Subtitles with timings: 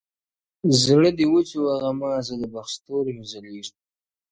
[0.83, 3.71] •زړه دي وچوه غمازه د بخت ستوری مي ځلیږي-